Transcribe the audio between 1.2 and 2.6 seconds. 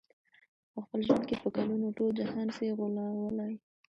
کي په کلونو، ټول جهان